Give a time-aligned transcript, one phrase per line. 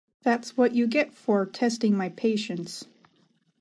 [0.23, 2.85] That’s what you get for testing my patience.